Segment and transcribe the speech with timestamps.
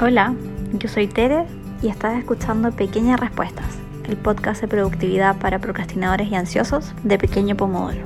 [0.00, 0.34] Hola,
[0.72, 1.44] yo soy Tere
[1.80, 7.54] y estás escuchando Pequeñas Respuestas, el podcast de productividad para procrastinadores y ansiosos de Pequeño
[7.54, 8.04] Pomodoro.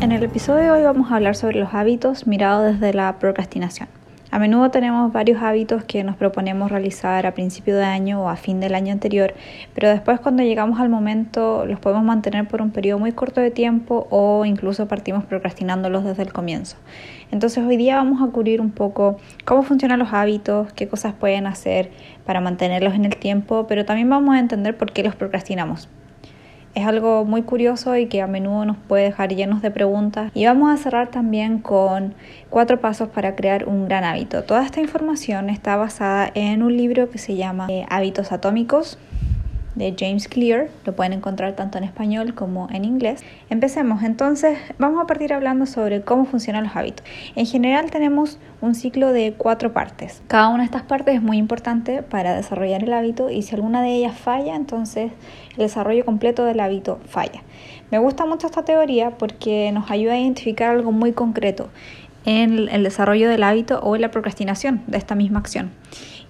[0.00, 3.88] En el episodio de hoy vamos a hablar sobre los hábitos mirados desde la procrastinación.
[4.32, 8.36] A menudo tenemos varios hábitos que nos proponemos realizar a principio de año o a
[8.36, 9.34] fin del año anterior,
[9.74, 13.50] pero después cuando llegamos al momento los podemos mantener por un periodo muy corto de
[13.50, 16.78] tiempo o incluso partimos procrastinándolos desde el comienzo.
[17.30, 21.46] Entonces hoy día vamos a cubrir un poco cómo funcionan los hábitos, qué cosas pueden
[21.46, 21.90] hacer
[22.24, 25.90] para mantenerlos en el tiempo, pero también vamos a entender por qué los procrastinamos
[26.74, 30.30] es algo muy curioso y que a menudo nos puede dejar llenos de preguntas.
[30.34, 32.14] Y vamos a cerrar también con
[32.50, 34.44] cuatro pasos para crear un gran hábito.
[34.44, 38.98] Toda esta información está basada en un libro que se llama eh, Hábitos Atómicos
[39.98, 43.24] James Clear, lo pueden encontrar tanto en español como en inglés.
[43.50, 47.04] Empecemos, entonces vamos a partir hablando sobre cómo funcionan los hábitos.
[47.34, 50.22] En general tenemos un ciclo de cuatro partes.
[50.28, 53.82] Cada una de estas partes es muy importante para desarrollar el hábito y si alguna
[53.82, 55.12] de ellas falla, entonces
[55.52, 57.42] el desarrollo completo del hábito falla.
[57.90, 61.68] Me gusta mucho esta teoría porque nos ayuda a identificar algo muy concreto
[62.24, 65.70] en el desarrollo del hábito o en la procrastinación de esta misma acción.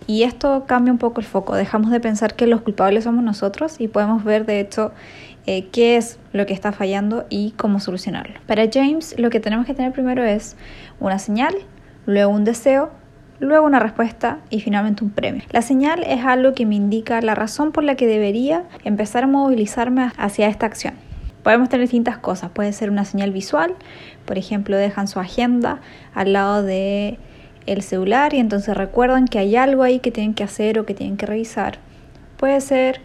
[0.07, 3.81] Y esto cambia un poco el foco, dejamos de pensar que los culpables somos nosotros
[3.81, 4.93] y podemos ver de hecho
[5.47, 8.35] eh, qué es lo que está fallando y cómo solucionarlo.
[8.47, 10.57] Para James lo que tenemos que tener primero es
[11.01, 11.55] una señal,
[12.07, 12.91] luego un deseo,
[13.41, 15.43] luego una respuesta y finalmente un premio.
[15.51, 19.27] La señal es algo que me indica la razón por la que debería empezar a
[19.27, 20.95] movilizarme hacia esta acción.
[21.43, 23.75] Podemos tener distintas cosas, puede ser una señal visual,
[24.27, 25.81] por ejemplo, dejan su agenda
[26.15, 27.19] al lado de
[27.67, 30.95] el celular y entonces recuerdan que hay algo ahí que tienen que hacer o que
[30.95, 31.79] tienen que revisar.
[32.37, 33.01] Puede ser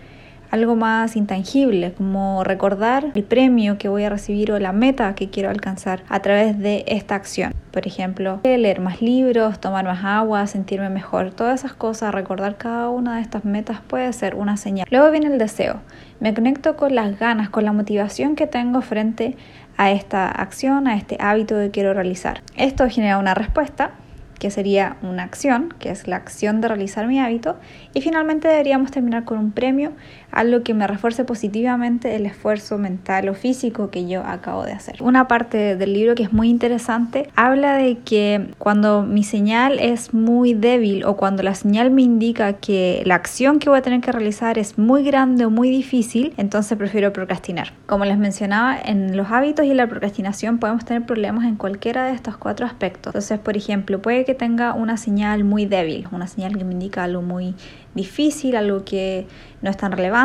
[0.52, 5.30] algo más intangible, como recordar el premio que voy a recibir o la meta que
[5.30, 7.54] quiero alcanzar a través de esta acción.
[7.72, 11.32] Por ejemplo, leer más libros, tomar más agua, sentirme mejor.
[11.32, 14.88] Todas esas cosas, recordar cada una de estas metas puede ser una señal.
[14.90, 15.82] Luego viene el deseo.
[16.20, 19.36] Me conecto con las ganas, con la motivación que tengo frente
[19.76, 22.42] a esta acción, a este hábito que quiero realizar.
[22.56, 23.92] Esto genera una respuesta
[24.40, 27.58] que sería una acción, que es la acción de realizar mi hábito,
[27.94, 29.94] y finalmente deberíamos terminar con un premio,
[30.32, 35.02] algo que me refuerce positivamente el esfuerzo mental o físico que yo acabo de hacer.
[35.02, 40.14] Una parte del libro que es muy interesante habla de que cuando mi señal es
[40.14, 44.02] muy débil o cuando la señal me indica que la acción que voy a tener
[44.02, 47.74] que realizar es muy grande o muy difícil, entonces prefiero procrastinar.
[47.86, 52.14] Como les mencionaba, en los hábitos y la procrastinación podemos tener problemas en cualquiera de
[52.14, 53.12] estos cuatro aspectos.
[53.12, 57.04] Entonces, por ejemplo, puede que tenga una señal muy débil, una señal que me indica
[57.04, 57.56] algo muy
[57.96, 59.28] difícil, algo que
[59.62, 60.17] no es tan relevante.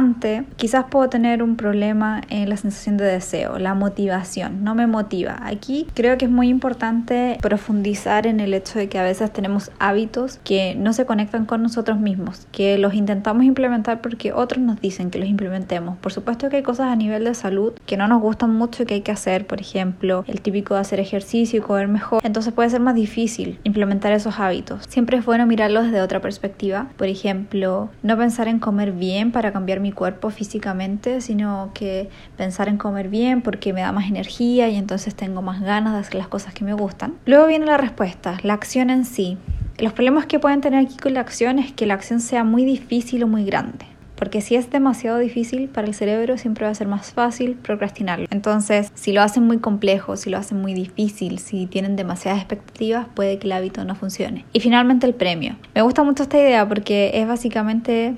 [0.56, 5.38] Quizás puedo tener un problema en la sensación de deseo, la motivación, no me motiva.
[5.42, 9.70] Aquí creo que es muy importante profundizar en el hecho de que a veces tenemos
[9.78, 14.80] hábitos que no se conectan con nosotros mismos, que los intentamos implementar porque otros nos
[14.80, 15.98] dicen que los implementemos.
[15.98, 18.86] Por supuesto que hay cosas a nivel de salud que no nos gustan mucho y
[18.86, 22.22] que hay que hacer, por ejemplo, el típico de hacer ejercicio y comer mejor.
[22.24, 24.86] Entonces puede ser más difícil implementar esos hábitos.
[24.88, 26.88] Siempre es bueno mirarlos desde otra perspectiva.
[26.97, 32.69] Por ejemplo, no pensar en comer bien para cambiar mi cuerpo físicamente, sino que pensar
[32.69, 36.15] en comer bien porque me da más energía y entonces tengo más ganas de hacer
[36.15, 37.15] las cosas que me gustan.
[37.26, 39.37] Luego viene la respuesta, la acción en sí.
[39.78, 42.65] Los problemas que pueden tener aquí con la acción es que la acción sea muy
[42.65, 43.92] difícil o muy grande
[44.22, 48.28] porque si es demasiado difícil para el cerebro siempre va a ser más fácil procrastinarlo.
[48.31, 53.09] Entonces, si lo hacen muy complejo, si lo hacen muy difícil, si tienen demasiadas expectativas,
[53.16, 54.44] puede que el hábito no funcione.
[54.53, 55.56] Y finalmente el premio.
[55.75, 58.15] Me gusta mucho esta idea porque es básicamente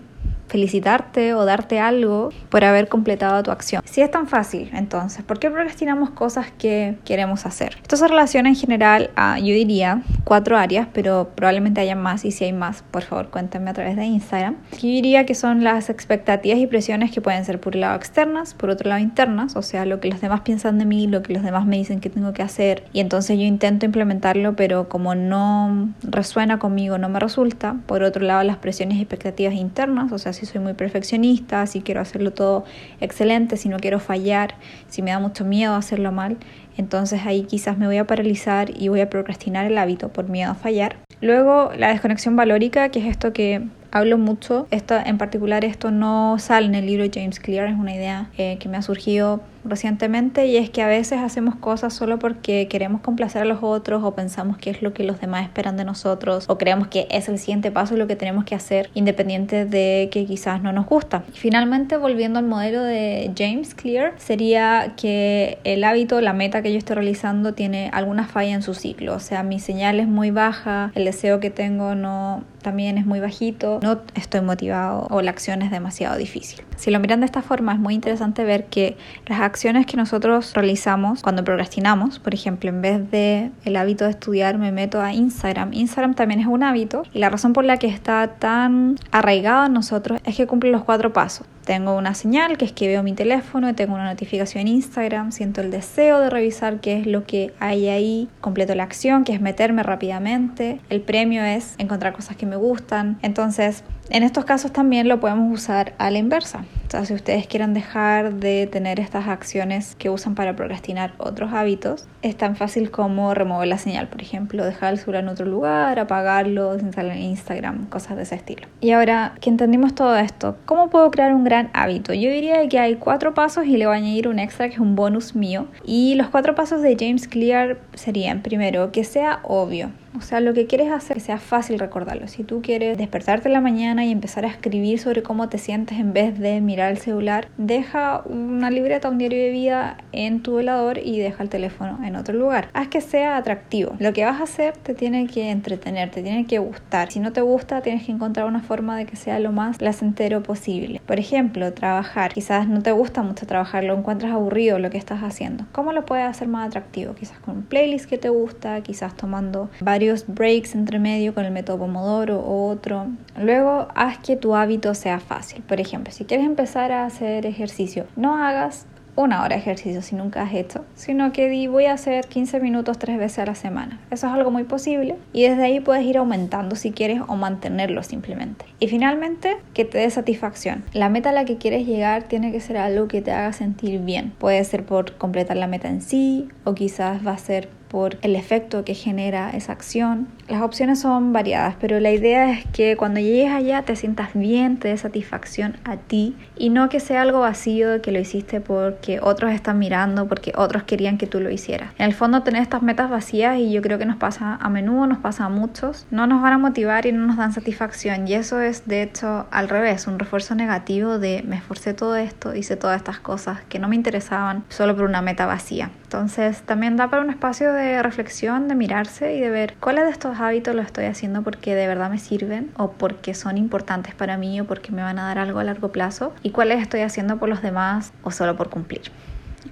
[0.49, 3.83] felicitarte o darte algo por haber completado tu acción.
[3.85, 7.77] Si es tan fácil, entonces, ¿por qué procrastinamos cosas que queremos hacer?
[7.83, 12.31] Esto se relaciona en general a, yo diría, cuatro áreas, pero probablemente haya más y
[12.31, 14.57] si hay más, por favor, cuéntame a través de Instagram.
[14.73, 18.55] Yo diría que son las expectativas y presiones que pueden ser por un lado externas,
[18.55, 21.33] por otro lado internas, o sea, lo que los demás piensan de mí, lo que
[21.33, 25.15] los demás me dicen que tengo que hacer y entonces yo intento implementarlo, pero como
[25.15, 27.77] no resuena conmigo, no me resulta.
[27.87, 31.81] Por otro lado, las presiones y expectativas internas, o sea, si soy muy perfeccionista, si
[31.81, 32.65] quiero hacerlo todo
[33.01, 34.57] excelente, si no quiero fallar,
[34.89, 36.37] si me da mucho miedo hacerlo mal,
[36.77, 40.51] entonces ahí quizás me voy a paralizar y voy a procrastinar el hábito por miedo
[40.51, 40.97] a fallar.
[41.21, 46.37] Luego la desconexión valórica, que es esto que hablo mucho, esto, en particular esto no
[46.39, 49.41] sale en el libro de James Clear, es una idea eh, que me ha surgido
[49.65, 54.03] recientemente y es que a veces hacemos cosas solo porque queremos complacer a los otros
[54.05, 57.29] o pensamos que es lo que los demás esperan de nosotros o creemos que es
[57.29, 61.25] el siguiente paso lo que tenemos que hacer independiente de que quizás no nos gusta.
[61.35, 66.79] finalmente, volviendo al modelo de James Clear, sería que el hábito, la meta que yo
[66.79, 70.93] estoy realizando tiene alguna falla en su ciclo, o sea, mi señal es muy baja,
[70.95, 75.63] el deseo que tengo no también es muy bajito, no estoy motivado o la acción
[75.63, 76.65] es demasiado difícil.
[76.77, 80.53] Si lo miran de esta forma es muy interesante ver que las acciones que nosotros
[80.55, 85.13] realizamos cuando procrastinamos, por ejemplo, en vez de el hábito de estudiar me meto a
[85.13, 89.67] Instagram, Instagram también es un hábito y la razón por la que está tan arraigado
[89.67, 91.47] en nosotros es que cumple los cuatro pasos.
[91.65, 95.63] Tengo una señal que es que veo mi teléfono, tengo una notificación en Instagram, siento
[95.63, 99.41] el deseo de revisar qué es lo que hay ahí, completo la acción, que es
[99.41, 103.19] meterme rápidamente, el premio es encontrar cosas que me gustan.
[103.23, 106.65] Entonces, en estos casos también lo podemos usar a la inversa.
[106.85, 112.07] Entonces, si ustedes quieren dejar de tener estas acciones que usan para procrastinar otros hábitos,
[112.23, 115.99] es tan fácil como remover la señal, por ejemplo, dejar el celular en otro lugar,
[115.99, 118.69] apagarlo, instalar en Instagram, cosas de ese estilo.
[118.81, 122.13] Y ahora que entendimos todo esto, ¿cómo puedo crear un gran hábito?
[122.13, 124.81] Yo diría que hay cuatro pasos y le voy a añadir un extra que es
[124.81, 125.67] un bonus mío.
[125.85, 129.91] Y los cuatro pasos de James Clear serían, primero, que sea obvio.
[130.17, 132.27] O sea, lo que quieres hacer que sea fácil recordarlo.
[132.27, 135.99] Si tú quieres despertarte en la mañana y empezar a escribir sobre cómo te sientes
[135.99, 140.57] en vez de mirar el celular, deja una libreta, un diario de vida en tu
[140.57, 142.69] velador y deja el teléfono en otro lugar.
[142.73, 143.95] Haz que sea atractivo.
[144.01, 147.11] Lo que vas a hacer te tiene que entretener, te tiene que gustar.
[147.11, 150.43] Si no te gusta, tienes que encontrar una forma de que sea lo más placentero
[150.43, 151.01] posible.
[151.07, 152.33] Por ejemplo, trabajar.
[152.33, 155.65] Quizás no te gusta mucho trabajar, lo encuentras aburrido lo que estás haciendo.
[155.73, 157.15] ¿Cómo lo puedes hacer más atractivo?
[157.15, 161.53] Quizás con un playlist que te gusta, quizás tomando varios breaks entre medio con el
[161.53, 163.07] método Pomodoro o otro.
[163.39, 165.63] Luego, haz que tu hábito sea fácil.
[165.63, 168.87] Por ejemplo, si quieres empezar a hacer ejercicio, no hagas
[169.17, 172.61] una hora de ejercicio si nunca has hecho, sino que di voy a hacer 15
[172.61, 174.01] minutos tres veces a la semana.
[174.11, 178.03] Eso es algo muy posible y desde ahí puedes ir aumentando si quieres o mantenerlo
[178.03, 178.65] simplemente.
[178.81, 180.85] Y finalmente, que te dé satisfacción.
[180.93, 184.01] La meta a la que quieres llegar tiene que ser algo que te haga sentir
[184.01, 184.33] bien.
[184.39, 188.35] Puede ser por completar la meta en sí o quizás va a ser por el
[188.35, 190.27] efecto que genera esa acción.
[190.49, 194.79] Las opciones son variadas, pero la idea es que cuando llegues allá te sientas bien,
[194.79, 199.21] te dé satisfacción a ti y no que sea algo vacío que lo hiciste porque
[199.23, 201.93] otros están mirando, porque otros querían que tú lo hicieras.
[201.97, 205.07] En el fondo tener estas metas vacías y yo creo que nos pasa a menudo,
[205.07, 208.35] nos pasa a muchos, no nos van a motivar y no nos dan satisfacción y
[208.35, 212.75] eso es de hecho al revés, un refuerzo negativo de me esforcé todo esto, hice
[212.75, 215.93] todas estas cosas que no me interesaban solo por una meta vacía.
[216.15, 220.11] Entonces también da para un espacio de reflexión, de mirarse y de ver cuáles de
[220.13, 224.37] estos hábitos los estoy haciendo porque de verdad me sirven o porque son importantes para
[224.37, 227.39] mí o porque me van a dar algo a largo plazo y cuáles estoy haciendo
[227.39, 229.11] por los demás o solo por cumplir.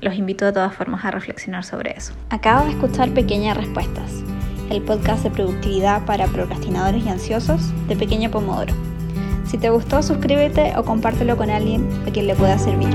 [0.01, 2.13] Los invito de todas formas a reflexionar sobre eso.
[2.29, 4.11] Acabo de escuchar Pequeñas Respuestas,
[4.69, 8.75] el podcast de productividad para procrastinadores y ansiosos de Pequeño Pomodoro.
[9.47, 12.91] Si te gustó, suscríbete o compártelo con alguien a quien le pueda servir.